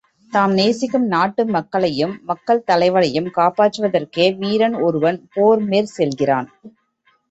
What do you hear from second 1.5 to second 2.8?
மக்களையும், மக்கள்